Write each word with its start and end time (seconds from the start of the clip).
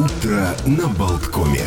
Утро 0.00 0.56
на 0.66 0.88
Болткоме. 0.88 1.66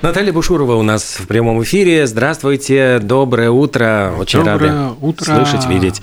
Наталья 0.00 0.32
Бушурова 0.32 0.74
у 0.76 0.82
нас 0.82 1.18
в 1.18 1.26
прямом 1.26 1.60
эфире. 1.64 2.06
Здравствуйте, 2.06 3.00
доброе 3.02 3.50
утро. 3.50 4.14
Очень 4.16 4.44
Доброе 4.44 4.70
рады 4.70 4.94
утро. 5.00 5.24
слышать, 5.24 5.66
видеть. 5.66 6.00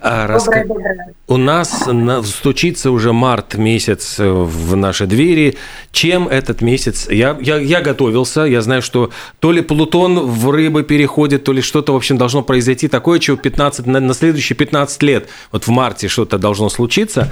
А, 0.00 0.26
раска- 0.26 0.66
Доброе, 0.66 0.94
доброе. 0.94 1.14
У 1.26 1.36
нас 1.36 1.84
на- 1.86 2.22
стучится 2.22 2.90
уже 2.90 3.12
март 3.12 3.56
месяц 3.56 4.16
в 4.18 4.76
наши 4.76 5.06
двери. 5.06 5.56
Чем 5.92 6.26
этот 6.26 6.62
месяц? 6.62 7.06
Я, 7.10 7.36
я, 7.38 7.58
я 7.58 7.82
готовился. 7.82 8.42
Я 8.42 8.62
знаю, 8.62 8.80
что 8.80 9.10
то 9.40 9.52
ли 9.52 9.60
Плутон 9.60 10.20
в 10.20 10.50
рыбы 10.50 10.82
переходит, 10.82 11.44
то 11.44 11.52
ли 11.52 11.60
что-то, 11.60 11.92
в 11.92 11.96
общем, 11.96 12.16
должно 12.16 12.42
произойти 12.42 12.88
такое, 12.88 13.18
чего 13.18 13.36
15, 13.36 13.84
на, 13.86 14.00
на 14.00 14.14
следующие 14.14 14.56
15 14.56 15.02
лет, 15.02 15.28
вот 15.52 15.64
в 15.66 15.68
марте 15.70 16.08
что-то 16.08 16.38
должно 16.38 16.70
случиться. 16.70 17.30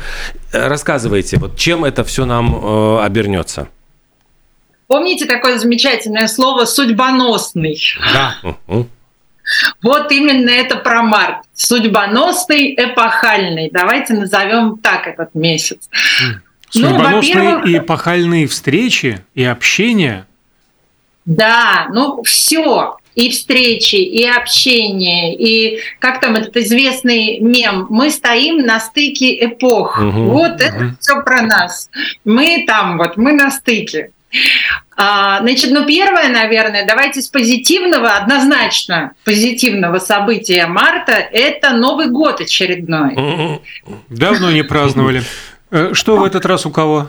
Э, 0.52 0.68
Рассказывайте, 0.68 1.38
вот 1.38 1.56
чем 1.56 1.86
это 1.86 2.04
все 2.04 2.26
нам 2.26 2.54
э, 2.54 2.98
обернется? 3.02 3.69
Помните 4.92 5.24
такое 5.24 5.59
замечательное 5.59 6.28
слово 6.28 6.66
«судьбоносный»? 6.66 7.80
Да. 8.12 8.37
Вот 9.80 10.12
именно 10.12 10.51
это 10.51 10.77
про 10.77 11.02
март. 11.02 11.46
Судьбоносный, 11.55 12.74
эпохальный. 12.74 13.70
Давайте 13.73 14.12
назовем 14.12 14.77
так 14.77 15.06
этот 15.06 15.34
месяц. 15.34 15.88
Ну, 16.74 16.91
Судьбоносные 16.91 17.34
во-первых- 17.34 17.66
и 17.68 17.78
эпохальные 17.78 18.46
встречи 18.48 19.24
и 19.34 19.42
общение. 19.45 20.27
Да, 21.24 21.87
ну 21.90 22.23
все. 22.24 22.98
И 23.15 23.30
встречи, 23.30 23.96
и 23.96 24.27
общение, 24.27 25.34
и 25.34 25.80
как 26.01 26.20
там 26.20 26.37
этот 26.37 26.54
известный 26.59 27.40
мем, 27.40 27.87
мы 27.88 28.10
стоим 28.10 28.59
на 28.59 28.79
стыке 28.79 29.43
эпох. 29.43 29.98
Мгм. 29.98 30.27
Вот 30.27 30.60
это 30.60 30.95
все 31.01 31.23
про 31.23 31.40
нас. 31.40 31.88
Мы 32.27 32.65
там 32.66 32.98
вот, 32.98 33.16
мы 33.16 33.32
на 33.32 33.51
стыке. 33.51 34.10
А, 34.96 35.40
значит, 35.40 35.70
ну 35.70 35.84
первое, 35.87 36.29
наверное, 36.29 36.87
давайте 36.87 37.23
с 37.23 37.29
позитивного, 37.29 38.10
однозначно 38.10 39.12
позитивного 39.24 39.98
события 39.98 40.66
марта, 40.66 41.12
это 41.12 41.70
Новый 41.70 42.09
год 42.09 42.40
очередной. 42.40 43.60
Давно 44.09 44.51
не 44.51 44.62
праздновали. 44.62 45.23
Э, 45.70 45.90
Что 45.95 46.16
в 46.16 46.24
этот 46.24 46.45
раз 46.46 46.66
у 46.66 46.70
кого? 46.70 47.09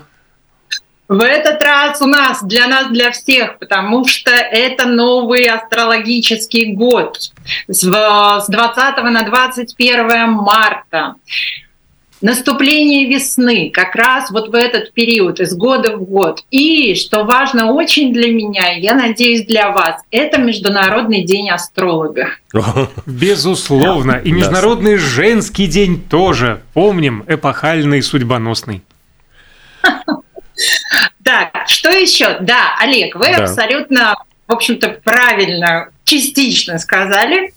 В 1.09 1.21
этот 1.21 1.61
раз 1.61 2.01
у 2.01 2.07
нас, 2.07 2.41
для 2.43 2.65
нас, 2.67 2.87
для 2.87 3.11
всех, 3.11 3.59
потому 3.59 4.05
что 4.05 4.31
это 4.31 4.87
новый 4.87 5.43
астрологический 5.43 6.73
год 6.73 7.19
с 7.67 7.83
20 7.85 8.47
на 9.03 9.23
21 9.23 10.29
марта. 10.31 11.15
Наступление 12.23 13.09
весны 13.13 13.69
как 13.69 13.95
раз 13.95 14.31
вот 14.31 14.47
в 14.47 14.55
этот 14.55 14.93
период, 14.93 15.41
из 15.41 15.53
года 15.53 15.97
в 15.97 16.03
год. 16.05 16.39
И, 16.51 16.95
что 16.95 17.25
важно 17.25 17.73
очень 17.73 18.13
для 18.13 18.31
меня, 18.31 18.71
я 18.77 18.93
надеюсь 18.93 19.45
для 19.45 19.71
вас, 19.71 20.01
это 20.09 20.39
Международный 20.39 21.23
день 21.25 21.49
астролога. 21.49 22.29
Безусловно. 23.05 24.13
И. 24.23 24.31
Международный 24.31 24.95
женский 24.95 25.67
день 25.67 26.01
тоже. 26.01 26.61
Помним, 26.73 27.25
эпохальный, 27.27 28.01
судьбоносный. 28.01 28.81
Так, 31.23 31.67
что 31.67 31.89
еще? 31.89 32.37
Да, 32.41 32.75
Олег, 32.79 33.15
вы 33.15 33.27
Да. 33.35 33.43
абсолютно, 33.45 34.15
в 34.53 34.55
общем-то, 34.55 34.99
правильно, 35.03 35.89
частично 36.03 36.77
сказали. 36.77 37.51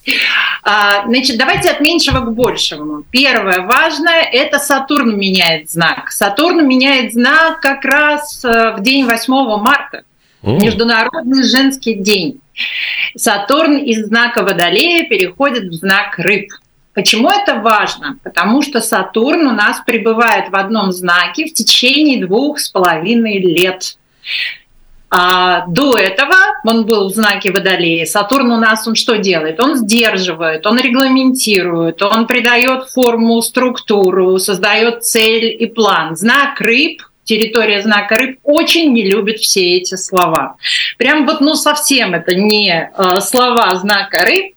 А, 0.63 1.05
Значит, 1.07 1.37
давайте 1.37 1.71
от 1.71 1.81
меньшего 1.81 2.21
к 2.21 2.33
большему. 2.33 3.03
Первое 3.11 3.61
важное– 3.61 4.23
это 4.33 4.59
Сатурн 4.59 5.19
меняет 5.19 5.71
знак. 5.71 6.11
Сатурн 6.11 6.67
меняет 6.67 7.13
знак 7.13 7.61
как 7.61 7.85
раз 7.85 8.43
э, 8.45 8.73
в 8.77 8.81
день 8.81 9.05
8 9.05 9.33
марта. 9.61 10.05
М. 10.43 10.59
Международный 10.59 11.45
женский 11.45 11.95
день. 11.95 12.41
Сатурн 13.15 13.77
из 13.77 14.07
знака 14.07 14.43
Водолея 14.43 15.07
переходит 15.07 15.65
в 15.65 15.75
знак 15.75 16.19
Рыб. 16.19 16.49
Почему 16.95 17.29
это 17.29 17.57
важно? 17.57 18.19
Потому 18.25 18.63
что 18.63 18.81
Сатурн 18.81 19.49
у 19.49 19.53
нас 19.53 19.83
пребывает 19.85 20.49
в 20.49 20.57
одном 20.57 20.93
знаке 20.93 21.45
в 21.45 21.53
течение 21.53 22.25
двух 22.25 22.59
с 22.59 22.71
половиной 22.71 23.39
лет. 23.39 23.99
А 25.09 25.67
до 25.69 25.97
этого 25.97 26.35
он 26.65 26.85
был 26.85 27.09
в 27.09 27.15
знаке 27.15 27.53
Водолея. 27.53 28.07
Сатурн 28.07 28.51
у 28.51 28.59
нас 28.59 28.87
он 28.89 28.97
что 28.97 29.17
делает? 29.17 29.61
Он 29.63 29.77
сдерживает, 29.77 30.67
он 30.67 30.79
регламентирует, 30.79 32.03
он 32.03 32.27
придает 32.27 32.89
форму, 32.89 33.41
структуру, 33.41 34.39
создает 34.39 35.05
цель 35.05 35.57
и 35.59 35.67
план. 35.67 36.17
Знак 36.17 36.61
рыб 36.61 37.03
территория 37.27 37.83
знака 37.83 38.17
рыб 38.17 38.39
очень 38.43 38.93
не 38.93 39.05
любит 39.05 39.41
все 39.41 39.77
эти 39.77 39.97
слова. 39.97 40.57
Прям 40.97 41.27
вот, 41.27 41.41
ну, 41.41 41.55
совсем 41.55 42.15
это 42.15 42.35
не 42.35 42.71
э, 42.71 43.21
слова 43.21 43.75
знака 43.75 44.25
рыб. 44.25 44.55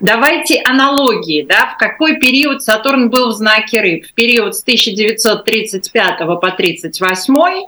Давайте 0.00 0.62
аналогии, 0.64 1.42
да, 1.42 1.74
в 1.74 1.76
какой 1.76 2.16
период 2.16 2.62
Сатурн 2.62 3.10
был 3.10 3.28
в 3.28 3.32
знаке 3.32 3.80
рыб? 3.80 4.06
В 4.06 4.14
период 4.14 4.56
с 4.56 4.62
1935 4.62 6.18
по 6.40 6.50
38 6.50 7.66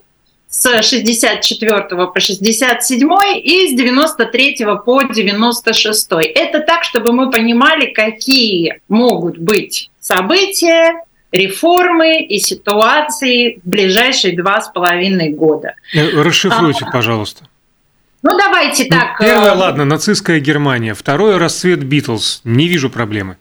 с 0.48 0.82
64 0.82 1.82
по 1.88 2.20
67 2.20 3.08
и 3.42 3.68
с 3.68 3.76
93 3.76 4.66
по 4.84 5.02
96. 5.02 6.08
Это 6.34 6.60
так, 6.60 6.84
чтобы 6.84 7.12
мы 7.12 7.30
понимали, 7.30 7.86
какие 7.86 8.80
могут 8.88 9.38
быть 9.38 9.90
события, 10.00 11.02
реформы 11.32 12.22
и 12.22 12.38
ситуации 12.38 13.60
в 13.64 13.68
ближайшие 13.68 14.36
два 14.36 14.60
с 14.60 14.68
половиной 14.68 15.30
года. 15.30 15.74
Э, 15.92 16.22
Расшифруйте, 16.22 16.86
пожалуйста. 16.90 17.44
Ну, 18.22 18.36
давайте 18.36 18.84
Ну, 18.84 18.90
так. 18.90 19.18
Первое, 19.18 19.52
э, 19.52 19.56
ладно, 19.56 19.84
нацистская 19.84 20.40
Германия. 20.40 20.94
Второе, 20.94 21.38
расцвет 21.38 21.84
Битлз. 21.84 22.40
Не 22.44 22.68
вижу 22.68 22.90
проблемы. 22.90 23.36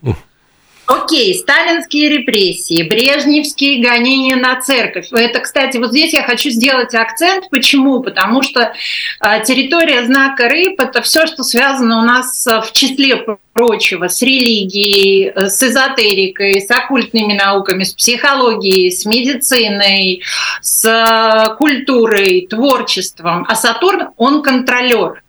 Окей, 0.86 1.34
сталинские 1.34 2.08
репрессии, 2.10 2.84
брежневские 2.84 3.82
гонения 3.82 4.36
на 4.36 4.60
церковь. 4.60 5.08
Это, 5.10 5.40
кстати, 5.40 5.78
вот 5.78 5.90
здесь 5.90 6.12
я 6.12 6.22
хочу 6.22 6.50
сделать 6.50 6.94
акцент. 6.94 7.50
Почему? 7.50 8.00
Потому 8.02 8.42
что 8.42 8.72
э, 9.20 9.44
территория 9.44 10.04
знака 10.04 10.48
рыб– 10.48 10.74
это 10.80 11.02
все, 11.02 11.26
что 11.26 11.42
связано 11.42 11.98
у 11.98 12.02
нас 12.02 12.46
э, 12.46 12.60
в 12.60 12.72
числе 12.72 13.24
прочего 13.52 14.06
с 14.06 14.22
религией, 14.22 15.32
э, 15.34 15.48
с 15.48 15.60
эзотерикой, 15.60 16.60
с 16.60 16.70
оккультными 16.70 17.32
науками, 17.32 17.82
с 17.82 17.92
психологией, 17.92 18.92
с 18.92 19.04
медициной, 19.06 20.22
с 20.60 20.84
э, 20.84 21.56
культурой, 21.56 22.46
творчеством. 22.48 23.44
А 23.48 23.56
Сатурн, 23.56 24.10
он 24.16 24.42
контролер. 24.42 25.22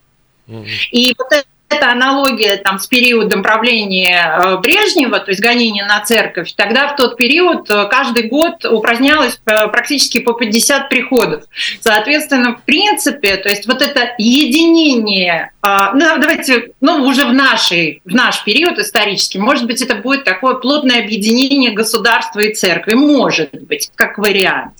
И 0.91 1.13
вот 1.17 1.27
эта 1.69 1.91
аналогия 1.91 2.57
там, 2.57 2.79
с 2.79 2.87
периодом 2.87 3.43
правления 3.43 4.39
э, 4.41 4.57
Брежнева, 4.57 5.19
то 5.19 5.31
есть 5.31 5.41
гонения 5.41 5.85
на 5.85 5.99
церковь, 6.01 6.53
тогда 6.55 6.87
в 6.87 6.95
тот 6.95 7.17
период 7.17 7.69
э, 7.69 7.87
каждый 7.89 8.27
год 8.27 8.63
упразднялось 8.65 9.39
э, 9.45 9.67
практически 9.67 10.19
по 10.19 10.33
50 10.33 10.89
приходов. 10.89 11.43
Соответственно, 11.81 12.55
в 12.55 12.63
принципе, 12.63 13.35
то 13.37 13.49
есть 13.49 13.67
вот 13.67 13.81
это 13.81 14.13
единение, 14.17 15.51
ну, 15.61 15.99
давайте, 16.19 16.71
ну, 16.79 17.03
уже 17.05 17.25
в, 17.25 17.33
нашей, 17.33 18.01
в 18.05 18.13
наш 18.13 18.43
период 18.43 18.79
исторический, 18.79 19.39
может 19.39 19.65
быть, 19.65 19.81
это 19.81 19.95
будет 19.95 20.23
такое 20.23 20.55
плотное 20.55 21.03
объединение 21.03 21.71
государства 21.71 22.39
и 22.39 22.53
церкви, 22.53 22.93
может 22.93 23.49
быть, 23.51 23.91
как 23.95 24.17
вариант. 24.17 24.73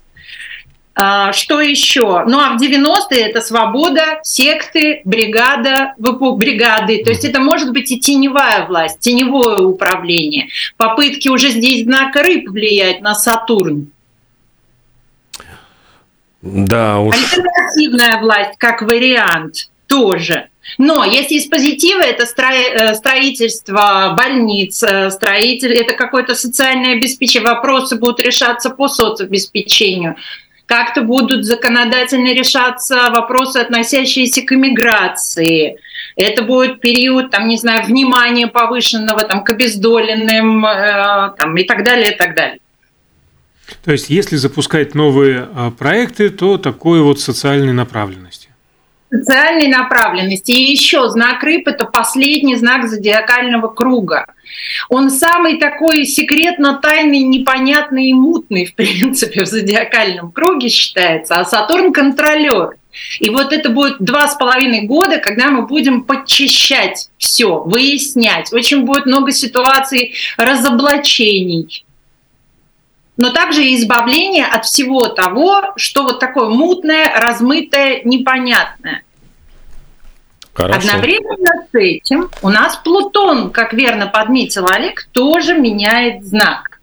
А, 1.00 1.32
Что 1.32 1.62
еще? 1.62 2.24
Ну 2.26 2.40
а 2.40 2.58
в 2.58 2.62
90-е 2.62 3.22
это 3.22 3.42
свобода, 3.42 4.20
секты, 4.24 5.02
бригада, 5.06 5.94
бригады. 5.98 7.04
То 7.04 7.12
есть 7.12 7.24
это 7.24 7.40
может 7.40 7.72
быть 7.72 7.92
и 7.92 8.00
теневая 8.00 8.66
власть, 8.66 9.00
теневое 9.00 9.60
управление. 9.60 10.48
Попытки 10.76 11.30
уже 11.30 11.50
здесь 11.50 11.84
знака 11.84 12.24
рыб 12.24 12.50
влиять 12.50 13.02
на 13.02 13.14
Сатурн. 13.14 13.92
Да 16.42 17.00
уж. 17.00 17.16
Альтернативная 17.16 18.20
власть 18.20 18.58
как 18.58 18.82
вариант 18.82 19.70
тоже. 19.86 20.50
Но 20.80 21.06
если 21.06 21.36
из 21.36 21.46
позитива, 21.46 22.02
это 22.02 22.24
э, 22.24 22.96
строительство 22.96 24.16
больниц, 24.18 24.84
э, 24.84 25.12
строитель, 25.12 25.74
это 25.74 25.94
какое-то 25.94 26.34
социальное 26.34 26.94
обеспечение, 26.94 27.50
вопросы 27.50 27.98
будут 27.98 28.20
решаться 28.20 28.72
по 28.72 28.88
соцобеспечению. 28.88 30.16
Как-то 30.68 31.02
будут 31.02 31.46
законодательно 31.46 32.34
решаться 32.34 33.10
вопросы, 33.10 33.58
относящиеся 33.58 34.44
к 34.44 34.52
иммиграции. 34.52 35.78
Это 36.16 36.44
будет 36.44 36.82
период, 36.82 37.32
там, 37.32 37.48
не 37.48 37.58
знаю, 37.58 37.86
внимания 37.86 38.48
повышенного 38.48 39.24
там, 39.24 39.44
к 39.44 39.50
обездоленным 39.50 40.66
э, 40.66 41.32
там, 41.38 41.58
и 41.58 41.64
так 41.64 41.84
далее, 41.84 42.14
и 42.14 42.18
так 42.18 42.36
далее. 42.36 42.60
То 43.84 43.92
есть, 43.92 44.10
если 44.10 44.36
запускать 44.36 44.96
новые 44.96 45.48
а, 45.54 45.72
проекты, 45.72 46.30
то 46.30 46.58
такой 46.58 47.02
вот 47.02 47.20
социальной 47.20 47.74
направленности. 47.74 48.47
Социальной 49.10 49.68
направленности. 49.68 50.52
И 50.52 50.72
еще 50.72 51.10
знак 51.10 51.44
рыб– 51.44 51.64
это 51.68 51.86
последний 51.86 52.56
знак 52.56 52.88
зодиакального 52.88 53.68
круга. 53.68 54.26
Он 54.90 55.10
самый 55.10 55.58
такой 55.58 56.06
секретно 56.06 56.80
тайный, 56.82 57.20
непонятный 57.20 58.08
и 58.08 58.14
мутный, 58.14 58.66
в 58.66 58.76
принципе, 58.76 59.44
в 59.44 59.48
зодиакальном 59.48 60.32
круге 60.32 60.70
считается, 60.70 61.36
а 61.36 61.46
Сатурн– 61.46 61.92
контролер. 61.94 62.78
И 63.20 63.30
вот 63.30 63.54
это 63.54 63.70
будет 63.70 63.98
два 64.00 64.28
с 64.28 64.36
половиной 64.36 64.82
года, 64.82 65.20
когда 65.20 65.52
мы 65.52 65.68
будем 65.68 66.04
подчищать 66.04 67.10
все, 67.18 67.60
выяснять. 67.60 68.52
Очень 68.52 68.86
будет 68.86 69.06
много 69.06 69.32
ситуаций 69.32 70.16
разоблачений, 70.38 71.86
но 73.18 73.32
также 73.32 73.64
и 73.64 73.76
избавление 73.76 74.46
от 74.46 74.66
всего 74.66 75.08
того, 75.08 75.74
что 75.76 76.04
вот 76.04 76.20
такое 76.20 76.50
мутное, 76.50 77.12
размытое, 77.20 78.02
непонятное. 78.04 79.04
Хорошо. 80.54 80.80
Одновременно 80.80 81.66
с 81.72 81.76
этим 81.76 82.30
у 82.42 82.50
нас 82.50 82.78
Плутон, 82.78 83.52
как 83.52 83.74
верно 83.74 84.08
подметил 84.08 84.66
Олег, 84.68 85.08
тоже 85.12 85.56
меняет 85.56 86.26
знак. 86.26 86.78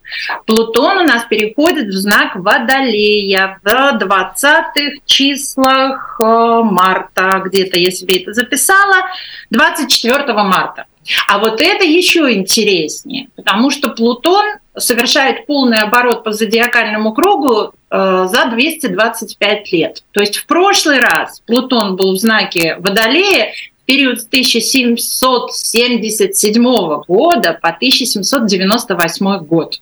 Плутон 0.46 0.98
у 0.98 1.02
нас 1.02 1.24
переходит 1.24 1.88
в 1.88 1.96
знак 1.96 2.36
Водолея 2.36 3.58
в 3.64 3.66
20-х 3.66 4.98
числах 5.06 6.20
э, 6.20 6.60
марта, 6.62 7.42
где-то 7.44 7.78
я 7.78 7.90
себе 7.90 8.22
это 8.22 8.32
записала, 8.32 9.08
24 9.50 10.32
марта. 10.34 10.86
А 11.28 11.38
вот 11.38 11.60
это 11.60 11.84
еще 11.84 12.32
интереснее, 12.32 13.28
потому 13.36 13.70
что 13.70 13.90
Плутон 13.90 14.56
совершает 14.76 15.46
полный 15.46 15.78
оборот 15.78 16.24
по 16.24 16.32
зодиакальному 16.32 17.12
кругу 17.12 17.74
э, 17.90 18.26
за 18.28 18.46
225 18.50 19.72
лет. 19.72 20.02
То 20.12 20.20
есть 20.20 20.36
в 20.36 20.46
прошлый 20.46 20.98
раз 21.00 21.40
Плутон 21.46 21.96
был 21.96 22.14
в 22.14 22.18
знаке 22.18 22.76
Водолея 22.78 23.52
в 23.82 23.86
период 23.86 24.20
с 24.20 24.26
1777 24.26 26.62
года 27.06 27.58
по 27.60 27.68
1798 27.68 29.38
год. 29.44 29.80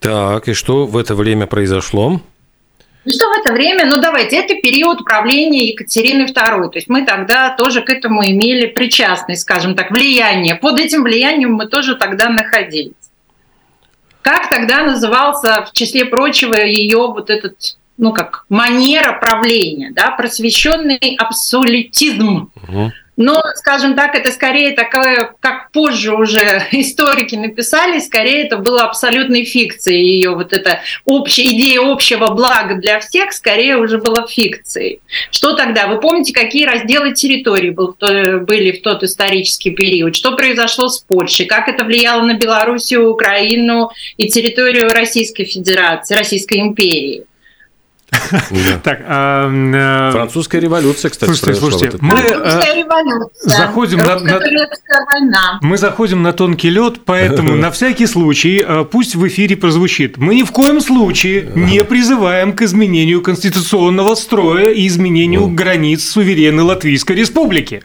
Так, 0.00 0.48
и 0.48 0.54
что 0.54 0.86
в 0.86 0.96
это 0.96 1.14
время 1.14 1.46
произошло? 1.46 2.22
Ну 3.06 3.12
что 3.12 3.28
в 3.28 3.38
это 3.38 3.52
время? 3.52 3.86
Ну 3.86 4.00
давайте, 4.00 4.36
это 4.36 4.56
период 4.56 5.04
правления 5.04 5.68
Екатерины 5.68 6.22
II. 6.22 6.70
То 6.70 6.72
есть 6.74 6.88
мы 6.88 7.06
тогда 7.06 7.50
тоже 7.50 7.82
к 7.82 7.88
этому 7.88 8.26
имели 8.26 8.66
причастность, 8.66 9.42
скажем 9.42 9.76
так, 9.76 9.92
влияние. 9.92 10.56
Под 10.56 10.80
этим 10.80 11.04
влиянием 11.04 11.52
мы 11.52 11.68
тоже 11.68 11.94
тогда 11.94 12.28
находились. 12.28 12.94
Как 14.22 14.50
тогда 14.50 14.82
назывался, 14.82 15.64
в 15.64 15.72
числе 15.72 16.04
прочего, 16.04 16.54
ее 16.56 16.98
вот 16.98 17.30
этот, 17.30 17.78
ну 17.96 18.12
как, 18.12 18.44
манера 18.48 19.12
правления, 19.20 19.92
да, 19.92 20.10
просвещенный 20.10 21.14
абсолютизм. 21.16 22.50
Угу. 22.56 22.92
Но, 23.16 23.42
скажем 23.54 23.96
так, 23.96 24.14
это 24.14 24.30
скорее 24.30 24.72
такое, 24.72 25.32
как 25.40 25.70
позже 25.72 26.14
уже 26.14 26.66
историки 26.72 27.34
написали, 27.34 27.98
скорее 27.98 28.44
это 28.44 28.58
было 28.58 28.82
абсолютной 28.82 29.44
фикцией. 29.44 30.16
Ее 30.16 30.34
вот 30.34 30.52
эта 30.52 30.80
общая 31.04 31.44
идея 31.44 31.80
общего 31.80 32.28
блага 32.28 32.74
для 32.74 33.00
всех 33.00 33.32
скорее 33.32 33.78
уже 33.78 33.98
была 33.98 34.26
фикцией. 34.26 35.00
Что 35.30 35.54
тогда? 35.54 35.86
Вы 35.86 35.98
помните, 36.00 36.32
какие 36.32 36.66
разделы 36.66 37.14
территории 37.14 37.70
были 37.70 38.72
в 38.72 38.82
тот 38.82 39.02
исторический 39.02 39.70
период? 39.70 40.14
Что 40.14 40.32
произошло 40.32 40.88
с 40.88 40.98
Польшей? 40.98 41.46
Как 41.46 41.68
это 41.68 41.84
влияло 41.84 42.22
на 42.22 42.34
Белоруссию, 42.34 43.10
Украину 43.10 43.90
и 44.18 44.28
территорию 44.28 44.90
Российской 44.90 45.44
Федерации, 45.44 46.14
Российской 46.14 46.60
империи? 46.60 47.24
Так, 48.82 49.00
а, 49.06 49.50
э, 49.50 50.12
Французская 50.12 50.60
революция, 50.60 51.10
кстати, 51.10 51.30
слушайте, 51.30 51.60
слушайте, 51.60 51.98
мы 52.00 52.18
э, 52.20 52.84
заходим 53.42 53.98
на, 53.98 55.58
мы 55.60 55.76
заходим 55.76 56.22
на 56.22 56.32
тонкий 56.32 56.70
лед, 56.70 57.00
поэтому 57.04 57.54
на 57.56 57.70
всякий 57.70 58.06
случай 58.06 58.64
э, 58.66 58.84
пусть 58.84 59.16
в 59.16 59.26
эфире 59.26 59.56
прозвучит. 59.56 60.18
Мы 60.18 60.36
ни 60.36 60.42
в 60.42 60.52
коем 60.52 60.80
случае 60.80 61.50
не 61.54 61.82
призываем 61.84 62.52
к 62.52 62.62
изменению 62.62 63.22
конституционного 63.22 64.14
строя 64.14 64.70
и 64.70 64.86
изменению 64.86 65.48
границ 65.48 66.04
суверенной 66.04 66.62
Латвийской 66.62 67.16
Республики. 67.16 67.82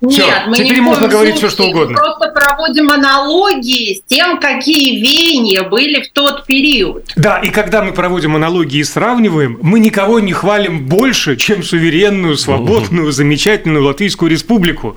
Нет, 0.00 0.22
все, 0.22 0.46
мы 0.46 0.56
теперь 0.56 0.80
можно 0.80 1.08
говорить 1.08 1.36
все, 1.36 1.48
что 1.50 1.64
угодно. 1.64 1.94
Мы 1.94 1.94
просто 1.94 2.28
проводим 2.30 2.90
аналогии 2.90 3.94
с 3.94 4.02
тем, 4.06 4.38
какие 4.38 5.00
веяния 5.00 5.62
были 5.64 6.02
в 6.02 6.12
тот 6.12 6.46
период. 6.46 7.04
Да, 7.16 7.38
и 7.38 7.50
когда 7.50 7.82
мы 7.82 7.92
проводим 7.92 8.36
аналогии 8.36 8.78
и 8.78 8.84
сравниваем, 8.84 9.58
мы 9.60 9.80
никого 9.80 10.20
не 10.20 10.32
хвалим 10.32 10.86
больше, 10.86 11.36
чем 11.36 11.64
суверенную, 11.64 12.36
свободную, 12.36 13.10
замечательную 13.10 13.84
Латвийскую 13.84 14.30
республику. 14.30 14.96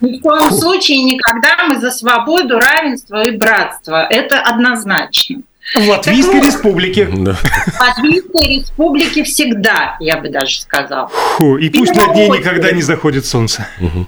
Ни 0.00 0.18
в 0.18 0.22
коем 0.22 0.50
случае 0.50 1.02
никогда 1.02 1.66
мы 1.66 1.80
за 1.80 1.90
свободу, 1.90 2.58
равенство 2.58 3.22
и 3.22 3.36
братство. 3.36 4.06
Это 4.08 4.40
однозначно. 4.40 5.42
В 5.74 5.88
Латвийской 5.88 6.40
так, 6.40 6.46
республике. 6.46 7.08
Да. 7.12 7.34
В 7.34 7.80
Латвийской 7.80 8.60
республике 8.60 9.24
всегда, 9.24 9.96
я 10.00 10.16
бы 10.16 10.28
даже 10.28 10.60
сказал. 10.60 11.08
Фу, 11.08 11.56
и 11.58 11.68
пусть 11.68 11.94
над 11.94 12.14
ней 12.14 12.28
никогда 12.28 12.72
не 12.72 12.82
заходит 12.82 13.26
солнце. 13.26 13.68
Угу. 13.80 14.06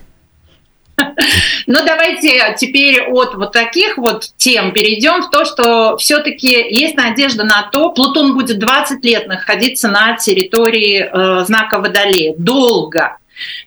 Ну, 1.66 1.78
давайте 1.87 2.56
теперь 2.58 3.02
от 3.02 3.34
вот 3.34 3.52
таких 3.52 3.96
вот 3.96 4.25
тем 4.37 4.72
перейдем 4.72 5.22
в 5.22 5.31
то, 5.31 5.44
что 5.44 5.96
все-таки 5.96 6.49
есть 6.49 6.96
надежда 6.96 7.44
на 7.44 7.62
то, 7.70 7.90
Плутон 7.90 8.34
будет 8.34 8.58
20 8.58 9.04
лет 9.04 9.28
находиться 9.28 9.88
на 9.88 10.16
территории 10.16 11.08
э, 11.10 11.44
знака 11.44 11.78
Водолея. 11.78 12.34
Долго. 12.37 13.16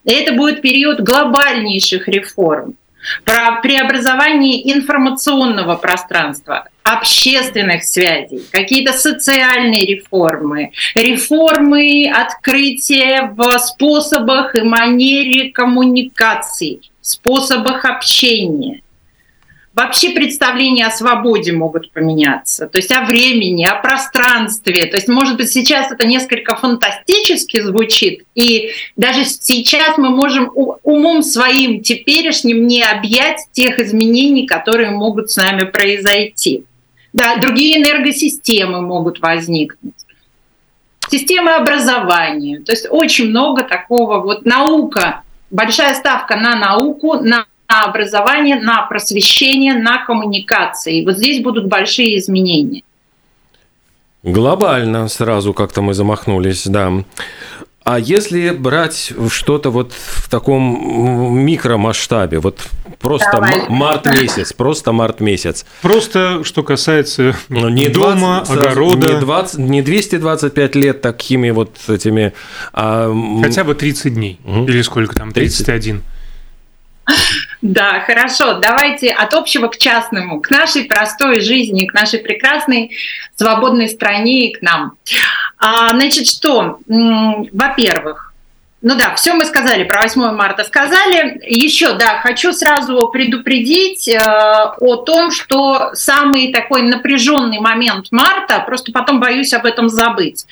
Это 0.05 0.33
будет 0.33 0.61
период 0.61 0.99
глобальнейших 0.99 2.07
реформ 2.07 2.75
про 3.23 3.61
преобразование 3.61 4.73
информационного 4.73 5.75
пространства, 5.75 6.67
общественных 6.83 7.83
связей, 7.83 8.43
какие-то 8.51 8.93
социальные 8.93 9.85
реформы, 9.85 10.71
реформы 10.95 12.11
открытия 12.11 13.31
в 13.35 13.57
способах 13.59 14.55
и 14.55 14.61
манере 14.61 15.51
коммуникации 15.51 16.81
способах 17.05 17.85
общения. 17.85 18.81
Вообще 19.73 20.11
представления 20.11 20.87
о 20.87 20.91
свободе 20.91 21.51
могут 21.51 21.91
поменяться, 21.91 22.65
то 22.65 22.77
есть 22.77 22.93
о 22.93 23.01
времени, 23.01 23.65
о 23.65 23.75
пространстве. 23.75 24.85
То 24.85 24.95
есть, 24.95 25.09
может 25.09 25.35
быть, 25.35 25.51
сейчас 25.51 25.91
это 25.91 26.05
несколько 26.05 26.55
фантастически 26.55 27.59
звучит, 27.59 28.23
и 28.35 28.71
даже 28.95 29.25
сейчас 29.25 29.97
мы 29.97 30.11
можем 30.11 30.49
умом 30.55 31.23
своим 31.23 31.81
теперешним 31.81 32.67
не 32.67 32.81
объять 32.81 33.41
тех 33.51 33.77
изменений, 33.79 34.47
которые 34.47 34.91
могут 34.91 35.29
с 35.29 35.35
нами 35.35 35.65
произойти. 35.65 36.63
Да, 37.11 37.35
другие 37.35 37.81
энергосистемы 37.81 38.81
могут 38.81 39.19
возникнуть 39.19 39.93
системы 41.09 41.51
образования. 41.51 42.61
То 42.61 42.71
есть 42.71 42.87
очень 42.89 43.29
много 43.29 43.63
такого 43.63 44.19
вот 44.19 44.45
наука 44.45 45.23
большая 45.55 45.95
ставка 45.95 46.35
на 46.35 46.55
науку, 46.55 47.15
на 47.15 47.45
образование, 47.67 48.57
на 48.57 48.83
просвещение, 48.83 49.73
на 49.73 50.05
коммуникации. 50.05 51.03
Вот 51.03 51.17
здесь 51.17 51.41
будут 51.41 51.67
большие 51.67 52.17
изменения. 52.19 52.83
Глобально 54.23 55.07
сразу 55.07 55.53
как-то 55.53 55.81
мы 55.81 55.93
замахнулись, 55.93 56.65
да. 56.67 56.91
А 57.85 57.99
если 57.99 58.49
брать 58.49 59.13
что-то 59.29 59.69
вот 59.69 59.93
в 59.93 60.27
таком 60.27 61.37
микромасштабе, 61.37 62.39
вот 62.39 62.59
просто 62.99 63.29
Давай. 63.31 63.69
март 63.69 64.07
месяц, 64.07 64.53
просто 64.53 64.91
март 64.91 65.19
месяц. 65.19 65.67
Просто 65.83 66.43
что 66.43 66.63
касается 66.63 67.35
ну, 67.47 67.69
не 67.69 67.89
дома, 67.89 68.43
20, 68.43 68.57
огорода. 68.57 69.13
Не, 69.13 69.19
20, 69.19 69.59
не 69.59 69.81
225 69.83 70.75
лет 70.75 71.01
такими 71.01 71.51
вот 71.51 71.77
этими... 71.87 72.33
А... 72.73 73.13
Хотя 73.43 73.63
бы 73.63 73.75
30 73.75 74.15
дней. 74.15 74.39
Угу. 74.45 74.65
Или 74.65 74.81
сколько 74.81 75.15
там, 75.15 75.31
31. 75.31 76.01
30. 77.05 77.35
Да, 77.67 78.01
хорошо. 78.01 78.59
Давайте 78.59 79.09
от 79.09 79.33
общего 79.33 79.69
к 79.69 79.79
частному, 79.79 80.39
к 80.39 80.51
нашей 80.51 80.83
простой 80.83 81.39
жизни, 81.39 81.87
к 81.87 81.95
нашей 81.95 82.19
прекрасной 82.19 82.91
свободной 83.35 83.89
стране 83.89 84.49
и 84.49 84.53
к 84.53 84.61
нам. 84.61 84.93
А, 85.57 85.89
значит, 85.89 86.27
что? 86.27 86.77
Во-первых, 86.87 88.33
ну 88.83 88.95
да, 88.95 89.15
все 89.15 89.33
мы 89.33 89.45
сказали 89.45 89.83
про 89.83 90.03
8 90.03 90.35
марта 90.35 90.63
сказали. 90.63 91.41
Еще, 91.43 91.93
да, 91.93 92.19
хочу 92.21 92.53
сразу 92.53 93.07
предупредить 93.07 94.07
э, 94.09 94.19
о 94.19 94.97
том, 94.97 95.31
что 95.31 95.89
самый 95.95 96.53
такой 96.53 96.83
напряженный 96.83 97.61
момент 97.61 98.11
марта, 98.11 98.59
просто 98.59 98.91
потом 98.91 99.19
боюсь 99.19 99.53
об 99.53 99.65
этом 99.65 99.89
забыть, 99.89 100.45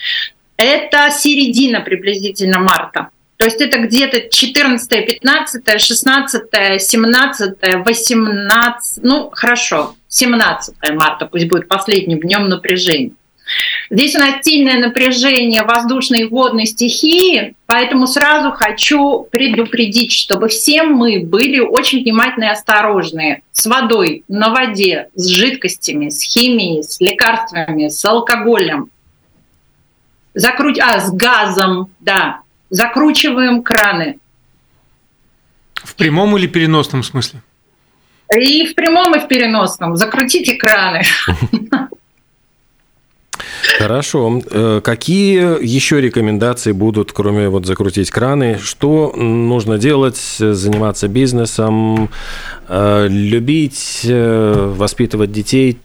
это 0.57 1.11
середина 1.11 1.81
приблизительно 1.81 2.57
марта. 2.57 3.09
То 3.43 3.47
есть 3.47 3.59
это 3.59 3.77
где-то 3.77 4.29
14, 4.29 5.05
15, 5.05 5.81
16, 5.81 6.43
17, 6.79 7.53
18, 7.85 9.03
ну 9.03 9.29
хорошо, 9.33 9.95
17 10.07 10.75
марта 10.93 11.25
пусть 11.25 11.49
будет 11.49 11.67
последним 11.67 12.21
днем 12.21 12.47
напряжения. 12.47 13.11
Здесь 13.89 14.15
у 14.15 14.19
нас 14.19 14.35
сильное 14.43 14.79
напряжение 14.79 15.63
воздушной 15.63 16.21
и 16.21 16.23
водной 16.23 16.67
стихии, 16.67 17.55
поэтому 17.65 18.07
сразу 18.07 18.51
хочу 18.51 19.27
предупредить, 19.29 20.13
чтобы 20.13 20.47
все 20.47 20.83
мы 20.83 21.19
были 21.19 21.59
очень 21.59 22.01
внимательны 22.01 22.45
и 22.45 22.47
осторожны 22.47 23.41
с 23.51 23.65
водой, 23.65 24.23
на 24.29 24.53
воде, 24.53 25.09
с 25.15 25.27
жидкостями, 25.27 26.07
с 26.07 26.21
химией, 26.21 26.81
с 26.81 27.01
лекарствами, 27.01 27.89
с 27.89 28.05
алкоголем. 28.05 28.89
Закруть, 30.33 30.79
а, 30.79 31.01
с 31.01 31.11
газом, 31.11 31.91
да. 31.99 32.42
Закручиваем 32.73 33.61
краны. 33.61 34.17
В 35.75 35.93
прямом 35.93 36.35
или 36.37 36.47
переносном 36.47 37.03
смысле? 37.03 37.43
И 38.35 38.65
в 38.65 38.73
прямом, 38.73 39.15
и 39.15 39.19
в 39.19 39.27
переносном. 39.27 39.95
Закрутите 39.95 40.55
краны. 40.55 41.03
Хорошо. 43.77 44.41
Э, 44.49 44.81
какие 44.83 45.63
еще 45.63 46.01
рекомендации 46.01 46.71
будут, 46.71 47.11
кроме 47.11 47.47
вот 47.47 47.67
закрутить 47.67 48.09
краны? 48.09 48.57
Что 48.57 49.13
нужно 49.15 49.77
делать? 49.77 50.17
Заниматься 50.17 51.07
бизнесом, 51.07 52.09
э, 52.67 53.07
любить, 53.07 54.01
э, 54.03 54.73
воспитывать 54.75 55.31
детей? 55.31 55.77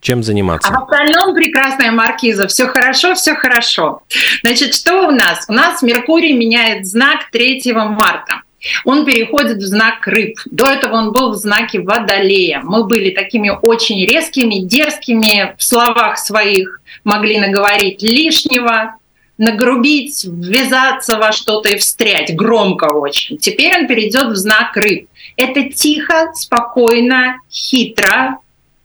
Чем 0.00 0.22
заниматься? 0.22 0.68
А 0.68 0.80
в 0.80 0.84
остальном 0.84 1.34
прекрасная 1.34 1.92
маркиза. 1.92 2.48
Все 2.48 2.66
хорошо, 2.66 3.14
все 3.14 3.34
хорошо. 3.34 4.02
Значит, 4.42 4.74
что 4.74 5.08
у 5.08 5.10
нас? 5.10 5.44
У 5.48 5.52
нас 5.52 5.82
Меркурий 5.82 6.32
меняет 6.32 6.86
знак 6.86 7.30
3 7.30 7.72
марта 7.72 8.42
он 8.84 9.04
переходит 9.04 9.58
в 9.58 9.66
знак 9.66 10.06
рыб. 10.06 10.38
До 10.50 10.66
этого 10.66 10.96
он 10.96 11.12
был 11.12 11.32
в 11.32 11.36
знаке 11.36 11.80
водолея. 11.80 12.60
Мы 12.62 12.84
были 12.84 13.10
такими 13.10 13.50
очень 13.50 14.04
резкими, 14.04 14.60
дерзкими 14.60 15.54
в 15.56 15.62
словах 15.62 16.18
своих, 16.18 16.80
могли 17.04 17.38
наговорить 17.38 18.02
лишнего, 18.02 18.96
нагрубить, 19.38 20.24
ввязаться 20.24 21.16
во 21.16 21.32
что-то 21.32 21.70
и 21.70 21.78
встрять, 21.78 22.34
громко 22.36 22.92
очень. 22.92 23.38
Теперь 23.38 23.74
он 23.78 23.86
перейдет 23.86 24.26
в 24.26 24.36
знак 24.36 24.76
рыб. 24.76 25.08
Это 25.36 25.70
тихо, 25.70 26.30
спокойно, 26.34 27.36
хитро, 27.50 28.38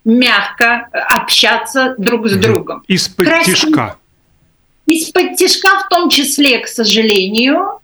мягко 0.06 0.88
общаться 0.92 1.96
друг 1.98 2.28
с 2.28 2.36
другом. 2.36 2.84
Из-под 2.88 3.44
тишка. 3.44 3.98
Из-под 4.86 5.36
тишка 5.36 5.80
в 5.80 5.90
том 5.90 6.10
числе, 6.10 6.60
к 6.60 6.68
сожалению, 6.68 7.80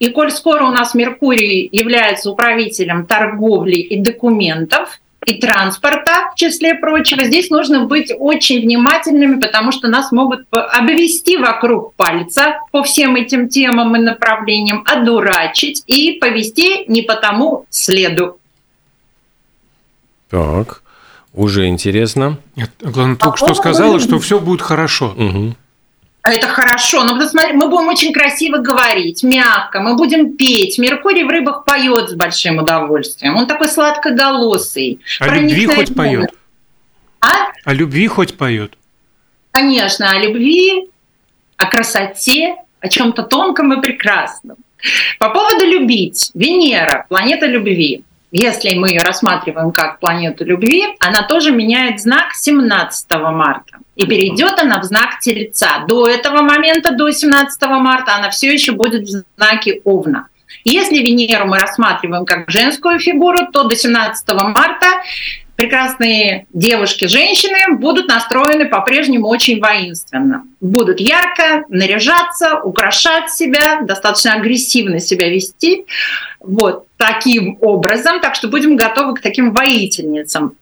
и 0.00 0.08
коль 0.08 0.32
скоро 0.32 0.64
у 0.64 0.70
нас 0.70 0.94
Меркурий 0.94 1.68
является 1.70 2.30
управителем 2.30 3.06
торговли 3.06 3.76
и 3.76 4.00
документов, 4.00 4.98
и 5.24 5.34
транспорта, 5.34 6.32
в 6.32 6.34
числе 6.34 6.74
прочего, 6.74 7.22
здесь 7.24 7.48
нужно 7.48 7.84
быть 7.84 8.12
очень 8.18 8.60
внимательными, 8.60 9.40
потому 9.40 9.70
что 9.70 9.86
нас 9.86 10.10
могут 10.10 10.46
обвести 10.50 11.36
вокруг 11.36 11.94
пальца 11.94 12.58
по 12.72 12.82
всем 12.82 13.14
этим 13.14 13.48
темам 13.48 13.94
и 13.94 14.00
направлениям, 14.00 14.82
одурачить 14.84 15.84
и 15.86 16.18
повести 16.20 16.86
не 16.88 17.02
по 17.02 17.14
тому 17.14 17.66
следу. 17.70 18.38
Так, 20.28 20.82
уже 21.34 21.66
интересно. 21.66 22.38
Главное, 22.80 23.16
только 23.16 23.34
а 23.34 23.36
что 23.36 23.54
сказала, 23.54 24.00
что 24.00 24.18
все 24.18 24.38
будет 24.38 24.62
хорошо. 24.62 25.14
Угу. 25.16 25.54
Это 26.24 26.46
хорошо, 26.46 27.02
но 27.02 27.18
посмотри, 27.18 27.52
мы 27.52 27.68
будем 27.68 27.88
очень 27.88 28.12
красиво 28.12 28.58
говорить, 28.58 29.24
мягко, 29.24 29.80
мы 29.80 29.96
будем 29.96 30.36
петь. 30.36 30.78
Меркурий 30.78 31.24
в 31.24 31.28
рыбах 31.28 31.64
поет 31.64 32.10
с 32.10 32.14
большим 32.14 32.58
удовольствием. 32.58 33.36
Он 33.36 33.46
такой 33.46 33.68
сладкоголосый. 33.68 35.00
А 35.18 35.28
любви 35.28 35.66
хоть 35.66 35.94
поет? 35.94 36.30
А? 37.20 37.50
О 37.64 37.74
любви 37.74 38.06
хоть 38.06 38.36
поет? 38.36 38.74
Конечно, 39.50 40.10
о 40.10 40.18
любви, 40.18 40.88
о 41.56 41.66
красоте, 41.66 42.56
о 42.80 42.88
чем-то 42.88 43.24
тонком 43.24 43.72
и 43.72 43.82
прекрасном. 43.82 44.56
По 45.18 45.30
поводу 45.30 45.64
любить. 45.64 46.30
Венера, 46.34 47.06
планета 47.08 47.46
любви 47.46 48.04
если 48.32 48.74
мы 48.74 48.88
ее 48.88 49.00
рассматриваем 49.02 49.72
как 49.72 50.00
планету 50.00 50.44
любви, 50.44 50.86
она 50.98 51.22
тоже 51.22 51.52
меняет 51.52 52.00
знак 52.00 52.32
17 52.34 53.10
марта. 53.10 53.78
И 53.94 54.06
перейдет 54.06 54.58
она 54.58 54.80
в 54.80 54.84
знак 54.84 55.20
Тельца. 55.20 55.84
До 55.86 56.08
этого 56.08 56.40
момента, 56.40 56.92
до 56.92 57.10
17 57.10 57.62
марта, 57.62 58.16
она 58.16 58.30
все 58.30 58.50
еще 58.50 58.72
будет 58.72 59.02
в 59.02 59.24
знаке 59.36 59.82
Овна. 59.84 60.28
Если 60.64 60.98
Венеру 60.98 61.46
мы 61.46 61.58
рассматриваем 61.58 62.24
как 62.24 62.48
женскую 62.48 62.98
фигуру, 62.98 63.50
то 63.52 63.64
до 63.64 63.76
17 63.76 64.26
марта 64.28 64.86
прекрасные 65.62 66.46
девушки, 66.52 67.04
женщины 67.04 67.76
будут 67.76 68.08
настроены 68.08 68.68
по-прежнему 68.68 69.28
очень 69.28 69.60
воинственно. 69.60 70.42
Будут 70.60 70.98
ярко 70.98 71.64
наряжаться, 71.68 72.58
украшать 72.64 73.30
себя, 73.30 73.80
достаточно 73.82 74.34
агрессивно 74.34 74.98
себя 74.98 75.28
вести. 75.28 75.86
Вот 76.40 76.86
таким 76.96 77.58
образом, 77.60 78.20
так 78.20 78.34
что 78.34 78.48
будем 78.48 78.74
готовы 78.74 79.14
к 79.14 79.20
таким 79.20 79.52
воительницам. 79.52 80.54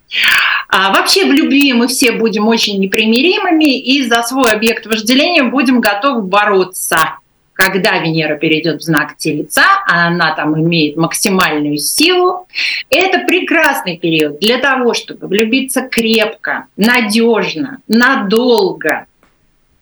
А 0.68 0.92
вообще 0.92 1.24
в 1.24 1.32
любви 1.32 1.72
мы 1.72 1.88
все 1.88 2.12
будем 2.12 2.46
очень 2.46 2.78
непримиримыми 2.78 3.78
и 3.80 4.06
за 4.06 4.22
свой 4.22 4.52
объект 4.52 4.84
вожделения 4.84 5.44
будем 5.44 5.80
готовы 5.80 6.20
бороться 6.20 7.16
когда 7.60 7.98
Венера 7.98 8.36
перейдет 8.36 8.80
в 8.80 8.82
знак 8.82 9.18
Телеца, 9.18 9.64
а 9.86 10.06
она 10.06 10.34
там 10.34 10.58
имеет 10.58 10.96
максимальную 10.96 11.76
силу, 11.76 12.48
это 12.88 13.18
прекрасный 13.26 13.98
период 13.98 14.38
для 14.38 14.56
того, 14.56 14.94
чтобы 14.94 15.26
влюбиться 15.26 15.82
крепко, 15.82 16.68
надежно, 16.78 17.80
надолго, 17.86 19.04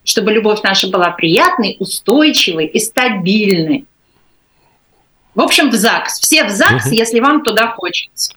чтобы 0.02 0.32
любовь 0.32 0.62
наша 0.64 0.88
была 0.88 1.10
приятной, 1.10 1.76
устойчивой 1.78 2.66
и 2.66 2.80
стабильной. 2.80 3.84
В 5.36 5.40
общем, 5.40 5.70
в 5.70 5.74
ЗАГС. 5.74 6.18
Все 6.18 6.42
в 6.42 6.50
ЗАГС, 6.50 6.86
угу. 6.86 6.94
если 6.96 7.20
вам 7.20 7.44
туда 7.44 7.68
хочется. 7.68 8.34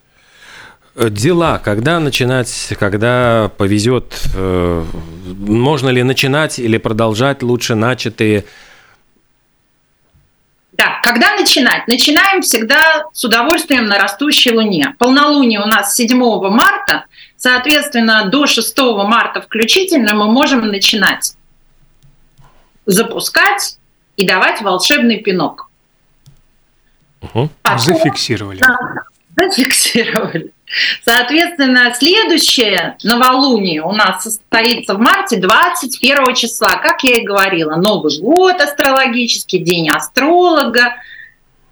Дела, 0.96 1.58
когда 1.58 2.00
начинать, 2.00 2.74
когда 2.78 3.50
повезет, 3.58 4.22
э, 4.36 4.86
можно 5.26 5.90
ли 5.90 6.04
начинать 6.04 6.60
или 6.60 6.78
продолжать 6.78 7.42
лучше 7.42 7.74
начатые 7.74 8.46
да, 10.72 11.00
когда 11.04 11.36
начинать? 11.36 11.88
Начинаем 11.88 12.42
всегда 12.42 13.06
с 13.14 13.24
удовольствием 13.24 13.86
на 13.86 14.00
растущей 14.00 14.52
Луне. 14.52 14.96
Полнолуние 15.00 15.60
у 15.60 15.66
нас 15.66 15.96
7 15.96 16.18
марта, 16.50 17.06
соответственно, 17.36 18.26
до 18.26 18.48
6 18.48 18.80
марта 18.80 19.42
включительно 19.42 20.14
мы 20.14 20.32
можем 20.32 20.68
начинать 20.68 21.34
запускать 22.86 23.78
и 24.16 24.26
давать 24.26 24.62
волшебный 24.62 25.18
пинок. 25.18 25.70
Угу. 27.22 27.50
Потом, 27.62 27.80
зафиксировали. 27.80 28.60
Да, 28.60 28.78
зафиксировали. 29.36 30.54
Соответственно, 31.04 31.94
следующее 31.94 32.96
новолуние 33.04 33.82
у 33.82 33.92
нас 33.92 34.24
состоится 34.24 34.94
в 34.94 35.00
марте 35.00 35.38
21 35.38 36.34
числа, 36.36 36.76
как 36.78 37.04
я 37.04 37.18
и 37.18 37.26
говорила, 37.26 37.76
Новый 37.76 38.18
год 38.20 38.62
астрологический, 38.62 39.60
день 39.60 39.90
астролога. 39.90 40.96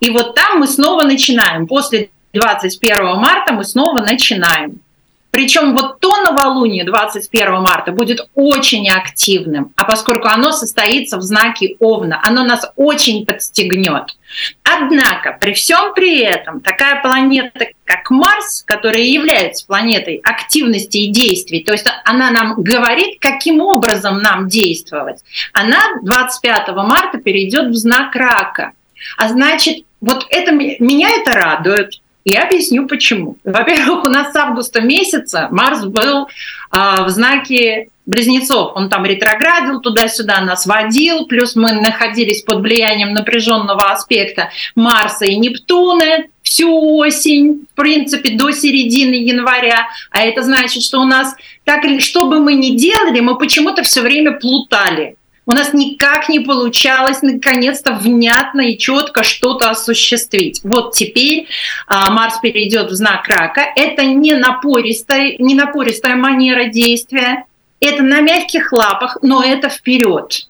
И 0.01 0.09
вот 0.09 0.35
там 0.35 0.59
мы 0.59 0.67
снова 0.67 1.03
начинаем. 1.03 1.65
После 1.67 2.09
21 2.33 3.15
марта 3.15 3.53
мы 3.53 3.63
снова 3.63 4.01
начинаем. 4.01 4.81
Причем 5.31 5.75
вот 5.75 5.99
то 5.99 6.21
новолуние 6.23 6.83
21 6.83 7.61
марта 7.61 7.91
будет 7.91 8.27
очень 8.33 8.89
активным, 8.89 9.71
а 9.75 9.85
поскольку 9.85 10.27
оно 10.27 10.51
состоится 10.51 11.17
в 11.17 11.21
знаке 11.21 11.75
Овна, 11.79 12.19
оно 12.23 12.43
нас 12.43 12.65
очень 12.75 13.25
подстегнет. 13.25 14.17
Однако 14.63 15.37
при 15.39 15.53
всем 15.53 15.93
при 15.93 16.19
этом 16.21 16.61
такая 16.61 17.01
планета, 17.01 17.67
как 17.83 18.09
Марс, 18.09 18.63
которая 18.65 19.01
является 19.01 19.65
планетой 19.67 20.21
активности 20.23 20.97
и 20.97 21.11
действий, 21.11 21.63
то 21.63 21.73
есть 21.73 21.85
она 22.05 22.31
нам 22.31 22.55
говорит, 22.61 23.17
каким 23.19 23.61
образом 23.61 24.21
нам 24.21 24.47
действовать, 24.47 25.19
она 25.53 25.79
25 26.03 26.69
марта 26.69 27.19
перейдет 27.19 27.69
в 27.69 27.75
знак 27.75 28.15
Рака. 28.15 28.71
А 29.17 29.29
значит, 29.29 29.85
вот 30.01 30.25
это 30.29 30.51
меня 30.51 31.09
это 31.09 31.33
радует, 31.33 32.01
я 32.29 32.43
объясню 32.43 32.87
почему. 32.87 33.37
Во-первых, 33.43 34.05
у 34.05 34.09
нас 34.09 34.31
с 34.31 34.35
августа 34.35 34.81
месяца 34.81 35.47
Марс 35.51 35.83
был 35.85 36.27
э, 36.27 37.03
в 37.03 37.09
знаке 37.09 37.89
близнецов. 38.05 38.71
Он 38.75 38.89
там 38.89 39.05
ретроградил, 39.05 39.81
туда-сюда 39.81 40.41
нас 40.41 40.65
водил, 40.65 41.27
плюс 41.27 41.55
мы 41.55 41.73
находились 41.73 42.41
под 42.41 42.61
влиянием 42.61 43.13
напряженного 43.13 43.91
аспекта 43.91 44.49
Марса 44.75 45.25
и 45.25 45.35
Нептуна 45.35 46.25
всю 46.41 46.97
осень, 46.97 47.67
в 47.71 47.75
принципе, 47.75 48.31
до 48.31 48.51
середины 48.51 49.13
января. 49.13 49.87
А 50.09 50.21
это 50.21 50.41
значит, 50.41 50.81
что 50.81 50.99
у 50.99 51.05
нас, 51.05 51.35
так 51.63 51.85
или 51.85 51.99
что 51.99 52.25
бы 52.25 52.39
мы 52.39 52.55
ни 52.55 52.75
делали, 52.75 53.19
мы 53.19 53.37
почему-то 53.37 53.83
все 53.83 54.01
время 54.01 54.31
плутали 54.31 55.15
у 55.45 55.51
нас 55.51 55.73
никак 55.73 56.29
не 56.29 56.39
получалось 56.39 57.21
наконец-то 57.21 57.93
внятно 57.93 58.61
и 58.61 58.77
четко 58.77 59.23
что-то 59.23 59.69
осуществить. 59.71 60.61
Вот 60.63 60.93
теперь 60.93 61.47
а, 61.87 62.11
Марс 62.11 62.39
перейдет 62.39 62.91
в 62.91 62.95
знак 62.95 63.27
рака. 63.27 63.61
Это 63.75 64.05
не 64.05 64.33
напористая, 64.33 65.35
не 65.39 65.55
напористая 65.55 66.15
манера 66.15 66.65
действия, 66.65 67.45
Это 67.79 68.03
на 68.03 68.19
мягких 68.21 68.71
лапах, 68.73 69.17
но 69.21 69.43
это 69.43 69.69
вперед. 69.69 70.49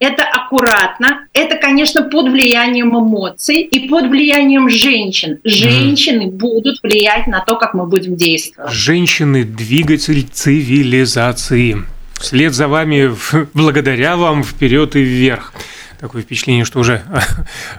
Это 0.00 0.22
аккуратно. 0.22 1.26
Это, 1.34 1.56
конечно, 1.56 2.02
под 2.02 2.30
влиянием 2.30 2.98
эмоций 2.98 3.60
и 3.60 3.88
под 3.88 4.08
влиянием 4.08 4.70
женщин. 4.70 5.40
Женщины 5.44 6.22
mm. 6.22 6.30
будут 6.30 6.82
влиять 6.82 7.26
на 7.26 7.40
то, 7.40 7.56
как 7.56 7.74
мы 7.74 7.86
будем 7.86 8.16
действовать. 8.16 8.72
Женщины– 8.72 9.44
двигатель 9.44 10.26
цивилизации. 10.26 11.84
Вслед 12.20 12.54
за 12.54 12.68
вами, 12.68 13.14
благодаря 13.54 14.16
вам, 14.16 14.44
вперед 14.44 14.94
и 14.94 15.00
вверх. 15.00 15.52
Такое 15.98 16.22
впечатление, 16.22 16.64
что 16.64 16.80
уже 16.80 17.02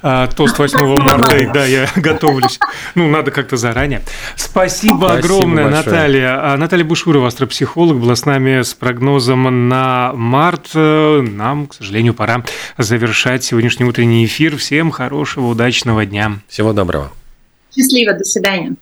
а, 0.04 0.28
тост 0.28 0.58
8 0.58 0.80
марта, 0.98 1.52
да, 1.54 1.66
я 1.66 1.88
готовлюсь. 1.96 2.60
Ну, 2.94 3.08
надо 3.08 3.32
как-то 3.32 3.58
заранее. 3.58 4.02
Спасибо, 4.36 4.96
Спасибо 4.96 5.14
огромное, 5.14 5.64
большое. 5.66 5.86
Наталья. 5.86 6.54
А, 6.54 6.58
Наталья 6.58 6.86
Бушурова, 6.86 7.28
астропсихолог, 7.28 8.00
была 8.00 8.16
с 8.16 8.26
нами 8.26 8.62
с 8.62 8.74
прогнозом 8.74 9.70
на 9.70 10.12
март. 10.14 10.72
Нам, 10.76 11.68
к 11.68 11.74
сожалению, 11.74 12.14
пора 12.14 12.44
завершать 12.78 13.44
сегодняшний 13.44 13.86
утренний 13.86 14.26
эфир. 14.26 14.58
Всем 14.58 14.92
хорошего, 14.92 15.48
удачного 15.48 16.06
дня. 16.06 16.40
Всего 16.48 16.74
доброго. 16.74 17.12
Счастливо, 17.76 18.14
до 18.14 18.24
свидания. 18.24 18.76